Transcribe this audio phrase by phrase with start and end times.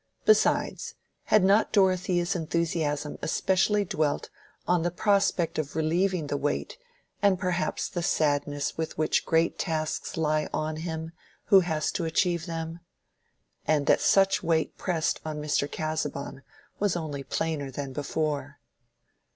[0.25, 0.95] Besides,
[1.25, 4.31] had not Dorothea's enthusiasm especially dwelt
[4.67, 6.79] on the prospect of relieving the weight
[7.21, 11.11] and perhaps the sadness with which great tasks lie on him
[11.49, 12.79] who has to achieve them?—
[13.67, 15.71] And that such weight pressed on Mr.
[15.71, 16.41] Casaubon
[16.79, 18.57] was only plainer than before.